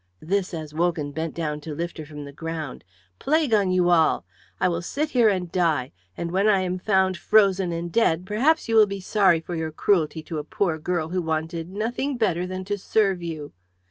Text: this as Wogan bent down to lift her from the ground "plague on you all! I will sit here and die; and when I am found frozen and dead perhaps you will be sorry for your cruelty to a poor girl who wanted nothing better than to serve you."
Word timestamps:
this 0.23 0.51
as 0.51 0.73
Wogan 0.73 1.11
bent 1.11 1.35
down 1.35 1.61
to 1.61 1.75
lift 1.75 1.99
her 1.99 2.07
from 2.07 2.25
the 2.25 2.31
ground 2.31 2.83
"plague 3.19 3.53
on 3.53 3.69
you 3.69 3.91
all! 3.91 4.25
I 4.59 4.67
will 4.67 4.81
sit 4.81 5.11
here 5.11 5.29
and 5.29 5.51
die; 5.51 5.91
and 6.17 6.31
when 6.31 6.47
I 6.47 6.61
am 6.61 6.79
found 6.79 7.17
frozen 7.17 7.71
and 7.71 7.91
dead 7.91 8.25
perhaps 8.25 8.67
you 8.67 8.75
will 8.75 8.87
be 8.87 8.99
sorry 8.99 9.41
for 9.41 9.53
your 9.53 9.71
cruelty 9.71 10.23
to 10.23 10.39
a 10.39 10.43
poor 10.43 10.79
girl 10.79 11.09
who 11.09 11.21
wanted 11.21 11.69
nothing 11.69 12.17
better 12.17 12.47
than 12.47 12.65
to 12.65 12.79
serve 12.79 13.21
you." 13.21 13.53